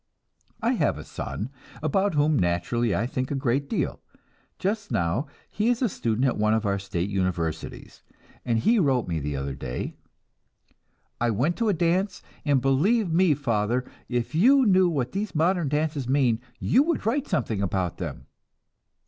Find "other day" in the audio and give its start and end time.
9.35-9.93